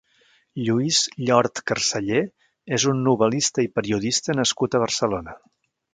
Lluís 0.67 1.01
Llort 1.27 1.61
Carceller 1.71 2.23
és 2.79 2.85
un 2.93 3.03
novel·lista 3.09 3.67
i 3.69 3.69
periodista 3.77 4.37
nascut 4.41 4.79
a 4.79 4.83
Barcelona. 4.87 5.37